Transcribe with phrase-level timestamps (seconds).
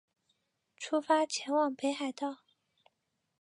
[0.77, 2.37] 出发前往北海道